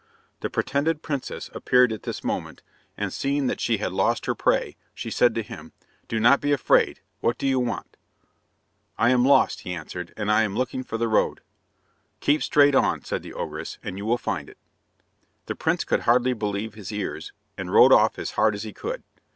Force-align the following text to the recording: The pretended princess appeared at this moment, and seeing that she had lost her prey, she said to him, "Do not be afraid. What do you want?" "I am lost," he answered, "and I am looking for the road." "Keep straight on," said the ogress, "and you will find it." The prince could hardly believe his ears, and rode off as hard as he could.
The 0.39 0.49
pretended 0.49 1.03
princess 1.03 1.51
appeared 1.53 1.93
at 1.93 2.01
this 2.01 2.23
moment, 2.23 2.63
and 2.97 3.13
seeing 3.13 3.45
that 3.45 3.61
she 3.61 3.77
had 3.77 3.91
lost 3.93 4.25
her 4.25 4.33
prey, 4.33 4.75
she 4.95 5.11
said 5.11 5.35
to 5.35 5.43
him, 5.43 5.73
"Do 6.07 6.19
not 6.19 6.41
be 6.41 6.51
afraid. 6.51 7.01
What 7.19 7.37
do 7.37 7.45
you 7.47 7.59
want?" 7.59 7.97
"I 8.97 9.11
am 9.11 9.23
lost," 9.23 9.59
he 9.59 9.75
answered, 9.75 10.11
"and 10.17 10.31
I 10.31 10.41
am 10.41 10.55
looking 10.55 10.83
for 10.83 10.97
the 10.97 11.07
road." 11.07 11.41
"Keep 12.19 12.41
straight 12.41 12.73
on," 12.73 13.03
said 13.03 13.21
the 13.21 13.35
ogress, 13.35 13.77
"and 13.83 13.99
you 13.99 14.05
will 14.07 14.17
find 14.17 14.49
it." 14.49 14.57
The 15.45 15.53
prince 15.55 15.83
could 15.83 15.99
hardly 15.99 16.33
believe 16.33 16.73
his 16.73 16.91
ears, 16.91 17.31
and 17.55 17.71
rode 17.71 17.93
off 17.93 18.17
as 18.17 18.31
hard 18.31 18.55
as 18.55 18.63
he 18.63 18.73
could. 18.73 19.03